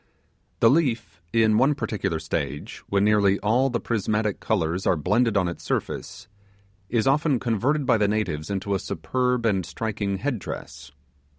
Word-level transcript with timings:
The 0.61 0.69
leaf, 0.71 1.21
in 1.31 1.59
one 1.59 1.75
particular 1.75 2.17
stage, 2.17 2.81
when 2.89 3.03
nearly 3.03 3.37
all 3.41 3.69
the 3.69 3.79
prismatic 3.79 4.39
colours 4.39 4.87
are 4.87 4.95
blended 4.95 5.37
on 5.37 5.47
its 5.47 5.63
surface, 5.63 6.27
is 6.89 7.05
often 7.05 7.39
converted 7.39 7.85
by 7.85 7.99
the 7.99 8.07
natives 8.07 8.49
into 8.49 8.73
a 8.73 8.79
superb 8.79 9.45
and 9.45 9.63
striking 9.63 10.17
head 10.17 10.39
dress. 10.39 10.91